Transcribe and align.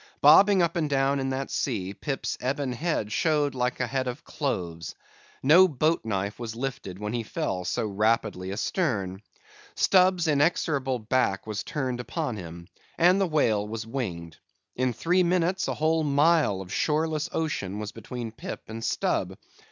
Bobbing 0.19 0.63
up 0.63 0.75
and 0.77 0.89
down 0.89 1.19
in 1.19 1.29
that 1.29 1.51
sea, 1.51 1.93
Pip's 1.93 2.35
ebon 2.43 2.71
head 2.73 3.11
showed 3.11 3.53
like 3.53 3.79
a 3.79 3.85
head 3.85 4.07
of 4.07 4.23
cloves. 4.23 4.95
No 5.43 5.67
boat 5.67 6.03
knife 6.03 6.39
was 6.39 6.55
lifted 6.55 6.97
when 6.97 7.13
he 7.13 7.21
fell 7.21 7.65
so 7.65 7.85
rapidly 7.85 8.51
astern. 8.51 9.21
Stubb's 9.75 10.27
inexorable 10.27 10.97
back 10.97 11.45
was 11.45 11.61
turned 11.61 11.99
upon 11.99 12.35
him; 12.35 12.67
and 12.97 13.21
the 13.21 13.27
whale 13.27 13.67
was 13.67 13.85
winged. 13.85 14.37
In 14.75 14.91
three 14.91 15.21
minutes, 15.21 15.67
a 15.67 15.75
whole 15.75 16.03
mile 16.03 16.61
of 16.61 16.73
shoreless 16.73 17.29
ocean 17.31 17.77
was 17.77 17.91
between 17.91 18.31
Pip 18.31 18.63
and 18.69 18.83
Stubb. 18.83 19.37